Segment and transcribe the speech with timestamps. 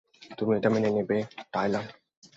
[0.37, 1.17] তুমি এটা মেনে নেবে,
[1.53, 1.85] টায়লার?